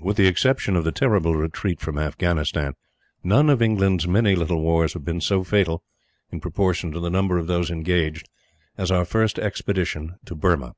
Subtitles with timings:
[0.00, 2.72] With the exception of the terrible retreat from Afghanistan,
[3.22, 5.84] none of England's many little wars have been so fatal
[6.32, 8.28] in proportion to the number of those engaged
[8.76, 10.74] as our first expedition to Burma.